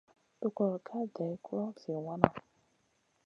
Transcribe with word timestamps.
Tugor 0.39 0.75
ka 0.87 0.97
day 1.13 1.33
guloʼo 1.45 1.79
zi 1.81 1.91
wana. 2.05 2.29